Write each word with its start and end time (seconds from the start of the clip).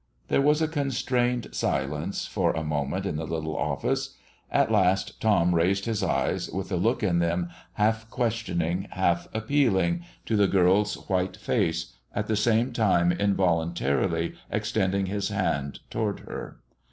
There 0.29 0.41
was 0.41 0.63
a 0.63 0.67
constrained 0.67 1.49
silence 1.51 2.25
for 2.25 2.53
a 2.53 2.63
moment 2.63 3.05
in 3.05 3.17
the 3.17 3.27
little 3.27 3.55
office. 3.55 4.15
At 4.49 4.71
last 4.71 5.21
Tom 5.21 5.53
raised 5.53 5.85
his 5.85 6.01
eyes, 6.01 6.49
with 6.49 6.71
a 6.71 6.75
look 6.75 7.03
in 7.03 7.19
them 7.19 7.51
half 7.73 8.09
questioning, 8.09 8.87
half 8.93 9.27
appealing, 9.31 10.03
to 10.25 10.35
the 10.35 10.47
girl's 10.47 10.95
white 11.07 11.37
face, 11.37 11.93
at 12.15 12.25
the 12.25 12.35
same 12.35 12.73
time 12.73 13.11
involuntarily 13.11 14.33
extending 14.49 15.05
his 15.05 15.29
hand 15.29 15.81
toward 15.91 16.21
her. 16.21 16.57